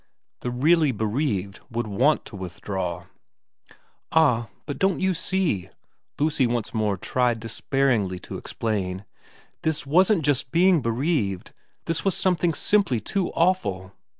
[0.39, 3.05] The really bereaved would want to withdraw'
[4.11, 5.69] Ah, but don't you see,'
[6.17, 9.05] Lucy once more tried despairingly to explain,'
[9.61, 11.53] this wasn't just being bereaved
[11.85, 13.93] this was something simply too awful.